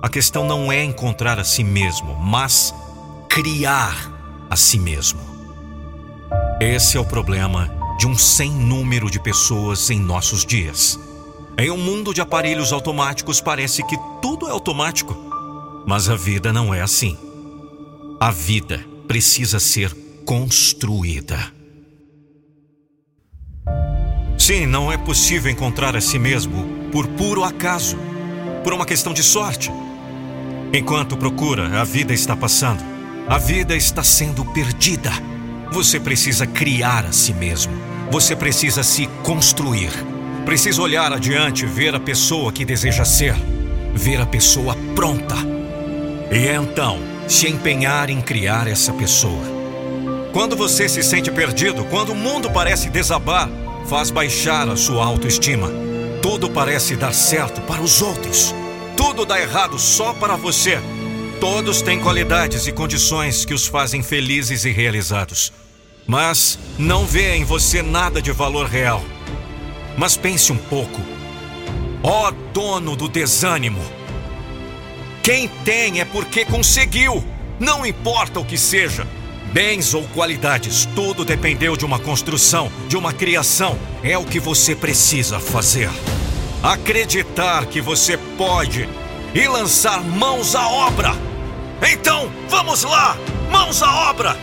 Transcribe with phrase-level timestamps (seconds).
[0.03, 2.75] A questão não é encontrar a si mesmo, mas
[3.31, 3.97] criar
[4.51, 5.21] a si mesmo.
[6.61, 11.01] Esse é o problema de um sem número de pessoas em nossos dias.
[11.57, 13.97] Em um mundo de aparelhos automáticos, parece que
[14.27, 15.17] tudo é automático.
[15.87, 17.17] Mas a vida não é assim.
[18.19, 21.39] A vida precisa ser construída.
[24.37, 27.97] Sim, não é possível encontrar a si mesmo por puro acaso,
[28.65, 29.71] por uma questão de sorte.
[30.73, 32.83] Enquanto procura, a vida está passando.
[33.29, 35.13] A vida está sendo perdida.
[35.71, 37.73] Você precisa criar a si mesmo.
[38.11, 39.93] Você precisa se construir.
[40.45, 43.37] Precisa olhar adiante, ver a pessoa que deseja ser,
[43.97, 45.35] ver a pessoa pronta.
[46.31, 49.43] E então, se empenhar em criar essa pessoa.
[50.33, 53.49] Quando você se sente perdido, quando o mundo parece desabar,
[53.89, 55.71] faz baixar a sua autoestima.
[56.21, 58.55] Tudo parece dar certo para os outros.
[58.97, 60.79] Tudo dá errado só para você.
[61.41, 65.53] Todos têm qualidades e condições que os fazem felizes e realizados.
[66.07, 69.03] Mas não vê em você nada de valor real.
[69.97, 71.16] Mas pense um pouco.
[72.09, 73.83] Ó oh, dono do desânimo!
[75.25, 77.25] Quem tem é porque conseguiu,
[77.59, 79.05] não importa o que seja.
[79.53, 83.77] Bens ou qualidades, tudo dependeu de uma construção, de uma criação.
[84.05, 85.91] É o que você precisa fazer.
[86.63, 88.89] Acreditar que você pode
[89.35, 91.13] e lançar mãos à obra.
[91.91, 93.17] Então, vamos lá!
[93.51, 94.37] Mãos à obra!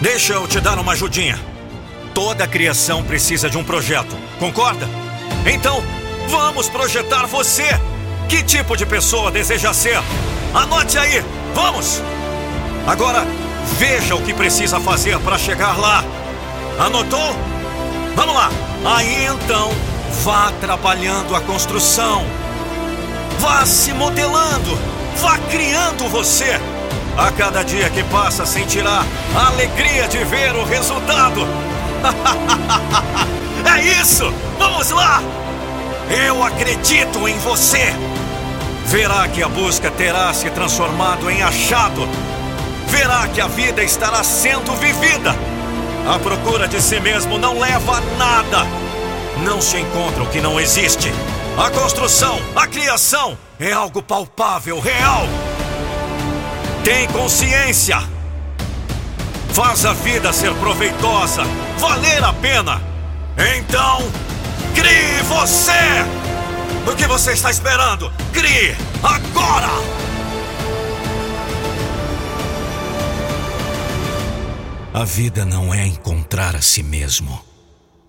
[0.00, 1.38] Deixa eu te dar uma ajudinha.
[2.12, 4.88] Toda criação precisa de um projeto, concorda?
[5.46, 5.84] Então,
[6.30, 7.68] vamos projetar você!
[8.28, 10.00] Que tipo de pessoa deseja ser?
[10.54, 11.24] Anote aí!
[11.54, 12.00] Vamos!
[12.86, 13.26] Agora,
[13.76, 16.04] veja o que precisa fazer para chegar lá.
[16.78, 17.34] Anotou?
[18.14, 18.48] Vamos lá!
[18.84, 19.72] Aí então,
[20.22, 22.24] vá trabalhando a construção.
[23.40, 24.78] Vá se modelando.
[25.16, 26.60] Vá criando você.
[27.18, 29.04] A cada dia que passa, sentirá
[29.34, 31.46] a alegria de ver o resultado.
[33.76, 34.32] é isso!
[34.58, 35.20] Vamos lá!
[36.10, 37.94] Eu acredito em você!
[38.86, 42.08] Verá que a busca terá se transformado em achado.
[42.88, 45.36] Verá que a vida estará sendo vivida.
[46.12, 48.66] A procura de si mesmo não leva a nada.
[49.44, 51.12] Não se encontra o que não existe.
[51.56, 55.22] A construção, a criação é algo palpável, real.
[56.82, 58.02] Tem consciência.
[59.52, 61.42] Faz a vida ser proveitosa,
[61.78, 62.82] valer a pena.
[63.56, 64.02] Então,
[64.80, 65.72] crie você!
[66.90, 68.10] O que você está esperando?
[68.32, 69.68] Crie agora!
[74.92, 77.40] A vida não é encontrar a si mesmo.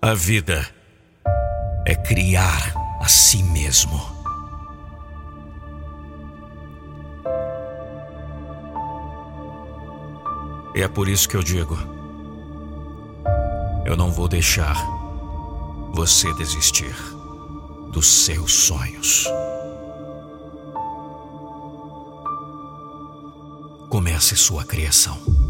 [0.00, 0.66] A vida
[1.86, 4.00] é criar a si mesmo.
[10.74, 11.78] E é por isso que eu digo:
[13.84, 15.01] eu não vou deixar
[15.94, 16.94] você desistir
[17.90, 19.26] dos seus sonhos.
[23.90, 25.41] Comece sua criação.